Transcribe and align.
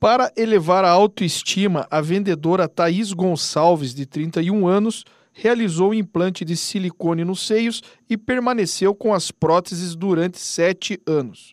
Para 0.00 0.30
elevar 0.36 0.84
a 0.84 0.90
autoestima, 0.90 1.84
a 1.90 2.00
vendedora 2.00 2.68
Thaís 2.68 3.12
Gonçalves, 3.12 3.92
de 3.92 4.06
31 4.06 4.68
anos, 4.68 5.04
realizou 5.32 5.90
o 5.90 5.94
implante 5.94 6.44
de 6.44 6.56
silicone 6.56 7.24
nos 7.24 7.44
seios 7.44 7.82
e 8.08 8.16
permaneceu 8.16 8.94
com 8.94 9.12
as 9.12 9.32
próteses 9.32 9.96
durante 9.96 10.38
sete 10.38 11.00
anos. 11.04 11.52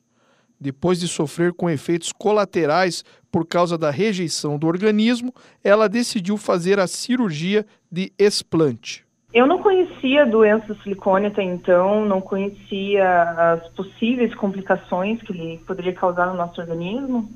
Depois 0.61 0.99
de 0.99 1.07
sofrer 1.07 1.53
com 1.53 1.67
efeitos 1.71 2.11
colaterais 2.11 3.03
por 3.31 3.47
causa 3.47 3.79
da 3.79 3.89
rejeição 3.89 4.59
do 4.59 4.67
organismo, 4.67 5.33
ela 5.63 5.89
decidiu 5.89 6.37
fazer 6.37 6.79
a 6.79 6.85
cirurgia 6.85 7.65
de 7.91 8.13
explante. 8.17 9.03
Eu 9.33 9.47
não 9.47 9.57
conhecia 9.57 10.21
a 10.21 10.25
doença 10.25 10.67
do 10.67 10.81
silicone 10.83 11.25
até 11.25 11.41
então, 11.41 12.05
não 12.05 12.21
conhecia 12.21 13.23
as 13.53 13.67
possíveis 13.69 14.35
complicações 14.35 15.19
que 15.23 15.33
ele 15.33 15.57
poderia 15.65 15.93
causar 15.93 16.27
no 16.27 16.35
nosso 16.35 16.61
organismo. 16.61 17.27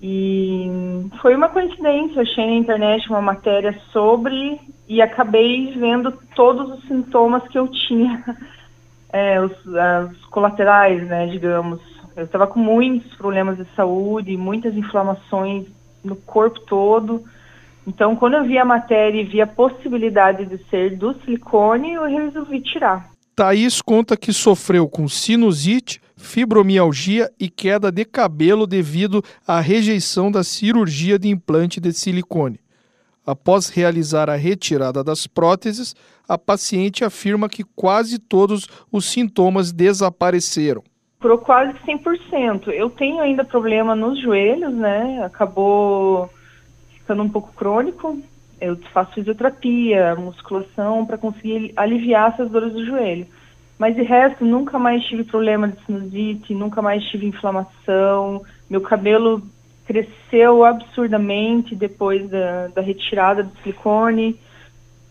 E 0.00 0.68
foi 1.22 1.34
uma 1.34 1.48
coincidência, 1.48 2.22
achei 2.22 2.46
na 2.46 2.56
internet 2.56 3.08
uma 3.08 3.22
matéria 3.22 3.78
sobre 3.92 4.60
e 4.88 5.00
acabei 5.00 5.72
vendo 5.72 6.12
todos 6.34 6.78
os 6.78 6.86
sintomas 6.86 7.46
que 7.48 7.58
eu 7.58 7.66
tinha, 7.68 8.22
é, 9.12 9.40
os, 9.40 9.52
as 9.74 10.16
colaterais, 10.26 11.02
né, 11.06 11.26
digamos. 11.26 11.80
Eu 12.14 12.24
estava 12.24 12.46
com 12.46 12.58
muitos 12.58 13.14
problemas 13.14 13.56
de 13.56 13.66
saúde, 13.74 14.36
muitas 14.36 14.74
inflamações 14.74 15.66
no 16.04 16.16
corpo 16.16 16.60
todo. 16.60 17.24
Então, 17.86 18.16
quando 18.16 18.34
eu 18.34 18.44
vi 18.44 18.58
a 18.58 18.64
matéria 18.64 19.20
e 19.20 19.24
vi 19.24 19.40
a 19.40 19.46
possibilidade 19.46 20.44
de 20.46 20.58
ser 20.68 20.96
do 20.96 21.14
silicone, 21.20 21.92
eu 21.92 22.04
resolvi 22.04 22.60
tirar. 22.60 23.10
Thaís 23.34 23.82
conta 23.82 24.16
que 24.16 24.32
sofreu 24.32 24.88
com 24.88 25.06
sinusite, 25.06 26.00
fibromialgia 26.16 27.30
e 27.38 27.48
queda 27.48 27.92
de 27.92 28.04
cabelo 28.04 28.66
devido 28.66 29.22
à 29.46 29.60
rejeição 29.60 30.30
da 30.30 30.42
cirurgia 30.42 31.18
de 31.18 31.28
implante 31.28 31.80
de 31.80 31.92
silicone. 31.92 32.58
Após 33.26 33.68
realizar 33.68 34.30
a 34.30 34.36
retirada 34.36 35.02
das 35.02 35.26
próteses, 35.26 35.94
a 36.28 36.38
paciente 36.38 37.04
afirma 37.04 37.48
que 37.48 37.64
quase 37.64 38.18
todos 38.18 38.68
os 38.90 39.04
sintomas 39.06 39.72
desapareceram. 39.72 40.82
Por 41.18 41.40
quase 41.40 41.72
100%. 41.80 42.68
Eu 42.68 42.88
tenho 42.88 43.20
ainda 43.20 43.44
problema 43.44 43.96
nos 43.96 44.20
joelhos, 44.20 44.72
né? 44.72 45.24
Acabou 45.24 46.30
ficando 46.94 47.22
um 47.22 47.28
pouco 47.28 47.52
crônico, 47.52 48.20
eu 48.60 48.76
faço 48.92 49.14
fisioterapia, 49.14 50.14
musculação 50.14 51.04
para 51.04 51.18
conseguir 51.18 51.72
aliviar 51.76 52.32
essas 52.32 52.50
dores 52.50 52.72
do 52.72 52.84
joelho. 52.84 53.26
Mas 53.78 53.94
de 53.94 54.02
resto, 54.02 54.44
nunca 54.44 54.78
mais 54.78 55.04
tive 55.04 55.24
problema 55.24 55.68
de 55.68 55.84
sinusite, 55.84 56.54
nunca 56.54 56.80
mais 56.80 57.04
tive 57.04 57.26
inflamação. 57.26 58.42
Meu 58.70 58.80
cabelo 58.80 59.42
cresceu 59.86 60.64
absurdamente 60.64 61.74
depois 61.74 62.28
da, 62.28 62.68
da 62.68 62.80
retirada 62.80 63.42
do 63.42 63.56
silicone. 63.58 64.38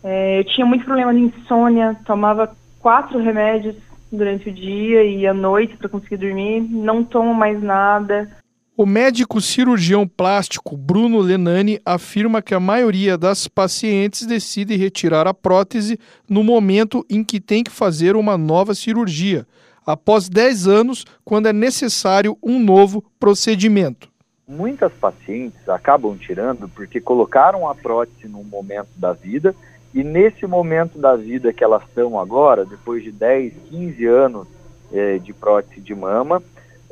É, 0.03 0.39
eu 0.39 0.43
tinha 0.43 0.65
muito 0.65 0.85
problema 0.85 1.13
de 1.13 1.19
insônia, 1.19 1.95
tomava 2.05 2.55
quatro 2.79 3.19
remédios 3.19 3.75
durante 4.11 4.49
o 4.49 4.53
dia 4.53 5.03
e 5.03 5.25
à 5.25 5.33
noite 5.33 5.77
para 5.77 5.89
conseguir 5.89 6.17
dormir. 6.17 6.61
Não 6.61 7.03
tomo 7.03 7.33
mais 7.33 7.61
nada. 7.61 8.29
O 8.77 8.85
médico 8.85 9.39
cirurgião 9.39 10.05
plástico 10.05 10.75
Bruno 10.75 11.21
Lenani 11.21 11.79
afirma 11.85 12.41
que 12.41 12.53
a 12.53 12.59
maioria 12.59 13.17
das 13.17 13.47
pacientes 13.47 14.25
decide 14.25 14.75
retirar 14.75 15.25
a 15.27 15.33
prótese 15.33 15.97
no 16.29 16.43
momento 16.43 17.05
em 17.09 17.23
que 17.23 17.39
tem 17.39 17.63
que 17.63 17.71
fazer 17.71 18.17
uma 18.17 18.37
nova 18.37 18.75
cirurgia, 18.75 19.47
após 19.85 20.27
10 20.27 20.67
anos, 20.67 21.05
quando 21.23 21.47
é 21.47 21.53
necessário 21.53 22.37
um 22.43 22.59
novo 22.59 23.01
procedimento. 23.17 24.09
Muitas 24.45 24.91
pacientes 24.91 25.69
acabam 25.69 26.17
tirando 26.17 26.67
porque 26.67 26.99
colocaram 26.99 27.69
a 27.69 27.73
prótese 27.73 28.27
num 28.27 28.43
momento 28.43 28.89
da 28.97 29.13
vida 29.13 29.55
e 29.93 30.03
nesse 30.03 30.45
momento 30.45 30.99
da 30.99 31.15
vida 31.15 31.53
que 31.53 31.63
elas 31.63 31.81
estão 31.83 32.19
agora, 32.19 32.65
depois 32.65 33.01
de 33.01 33.13
10, 33.13 33.53
15 33.69 34.05
anos 34.05 34.47
é, 34.91 35.17
de 35.17 35.31
prótese 35.31 35.79
de 35.79 35.95
mama, 35.95 36.43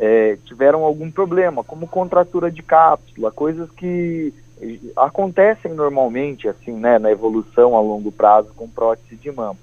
é, 0.06 0.38
tiveram 0.44 0.84
algum 0.84 1.10
problema, 1.10 1.64
como 1.64 1.88
contratura 1.88 2.52
de 2.52 2.62
cápsula, 2.62 3.32
coisas 3.32 3.72
que 3.72 4.34
acontecem 4.98 5.74
normalmente 5.74 6.50
assim, 6.50 6.74
né, 6.74 7.00
na 7.00 7.10
evolução 7.10 7.74
a 7.78 7.80
longo 7.80 8.12
prazo 8.12 8.52
com 8.54 8.68
prótese 8.68 9.16
de 9.16 9.32
mama. 9.32 9.58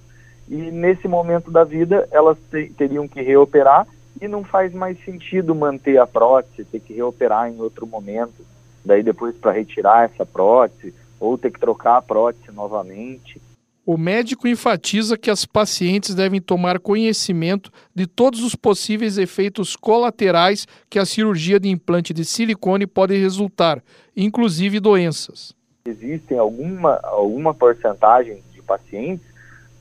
E 0.48 0.56
nesse 0.56 1.06
momento 1.06 1.50
da 1.50 1.62
vida 1.62 2.08
elas 2.10 2.38
te, 2.50 2.70
teriam 2.70 3.06
que 3.06 3.20
reoperar 3.20 3.86
e 4.18 4.26
não 4.26 4.42
faz 4.42 4.72
mais 4.72 4.98
sentido 5.04 5.54
manter 5.54 5.98
a 5.98 6.06
prótese, 6.06 6.64
ter 6.64 6.80
que 6.80 6.94
reoperar 6.94 7.50
em 7.50 7.60
outro 7.60 7.86
momento, 7.86 8.42
daí 8.82 9.02
depois 9.02 9.36
para 9.36 9.52
retirar 9.52 10.06
essa 10.06 10.24
prótese 10.24 10.94
ou 11.18 11.36
ter 11.36 11.50
que 11.50 11.60
trocar 11.60 11.98
a 11.98 12.02
prótese 12.02 12.50
novamente. 12.50 13.38
O 13.84 13.96
médico 13.96 14.46
enfatiza 14.46 15.16
que 15.16 15.30
as 15.30 15.46
pacientes 15.46 16.14
devem 16.14 16.41
tomar 16.41 16.78
conhecimento 16.78 17.72
de 17.94 18.06
todos 18.06 18.42
os 18.42 18.54
possíveis 18.54 19.16
efeitos 19.16 19.74
colaterais 19.74 20.66
que 20.88 20.98
a 20.98 21.06
cirurgia 21.06 21.58
de 21.58 21.68
implante 21.68 22.12
de 22.12 22.24
silicone 22.24 22.86
pode 22.86 23.16
resultar, 23.16 23.82
inclusive 24.16 24.78
doenças. 24.80 25.54
Existem 25.86 26.38
alguma, 26.38 27.00
alguma 27.02 27.54
porcentagem 27.54 28.42
de 28.52 28.60
pacientes 28.62 29.26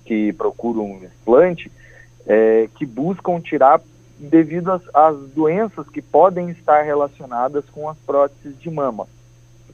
que 0.06 0.34
procuram 0.34 0.86
um 0.86 1.04
implante 1.04 1.70
é, 2.26 2.70
que 2.76 2.86
buscam 2.86 3.40
tirar 3.40 3.82
devido 4.18 4.72
às, 4.72 4.82
às 4.94 5.18
doenças 5.32 5.88
que 5.90 6.02
podem 6.02 6.50
estar 6.50 6.84
relacionadas 6.84 7.66
com 7.72 7.90
as 7.90 7.98
próteses 7.98 8.60
de 8.60 8.70
mama, 8.70 9.08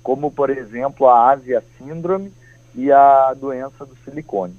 como, 0.03 0.31
por 0.31 0.49
exemplo, 0.49 1.07
a 1.07 1.31
Ásia 1.31 1.63
Síndrome, 1.77 2.31
e 2.75 2.91
a 2.91 3.33
doença 3.33 3.85
do 3.85 3.95
silicone. 4.03 4.53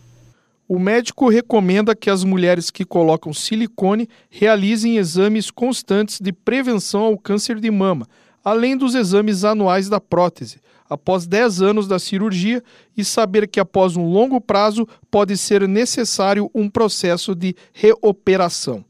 O 0.69 0.78
médico 0.78 1.28
recomenda 1.28 1.94
que 1.94 2.10
as 2.10 2.25
mulheres 2.25 2.71
que 2.71 2.84
colocam 2.84 3.32
silicone 3.32 4.09
realizem 4.28 4.97
exames 4.97 5.50
constantes 5.50 6.21
de 6.21 6.32
prevenção 6.32 7.03
ao 7.03 7.16
câncer 7.16 7.60
de 7.60 7.71
mama, 7.71 8.09
além 8.44 8.77
dos 8.77 8.94
exames 8.94 9.44
anuais 9.44 9.88
da 9.88 10.00
prótese, 10.00 10.60
após 10.91 11.27
10 11.27 11.62
anos 11.62 11.87
da 11.87 11.99
cirurgia 11.99 12.62
e 12.97 13.04
saber 13.04 13.47
que 13.47 13.60
após 13.60 13.97
um 13.97 14.10
longo 14.10 14.41
prazo 14.41 14.88
pode 15.09 15.37
ser 15.37 15.69
necessário 15.69 16.50
um 16.54 16.69
processo 16.69 17.34
de 17.34 17.54
reoperação. 17.72 18.84